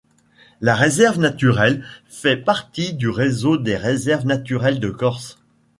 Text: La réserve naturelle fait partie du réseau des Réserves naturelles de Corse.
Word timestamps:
La 0.61 0.73
réserve 0.73 1.19
naturelle 1.19 1.85
fait 2.07 2.35
partie 2.35 2.93
du 2.93 3.07
réseau 3.07 3.57
des 3.57 3.77
Réserves 3.77 4.25
naturelles 4.25 4.79
de 4.79 4.89
Corse. 4.89 5.37